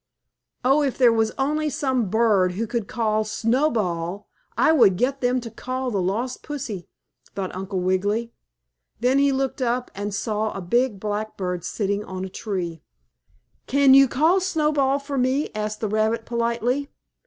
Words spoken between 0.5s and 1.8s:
"Oh, if there was only